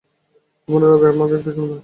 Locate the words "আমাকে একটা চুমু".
1.11-1.67